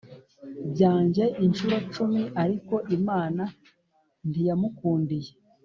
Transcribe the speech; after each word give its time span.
byanjye 0.71 1.23
incuro 1.45 1.75
cumi 1.93 2.21
ariko 2.43 2.75
Imana 2.97 3.43
ntiyamukundiye 4.29 5.31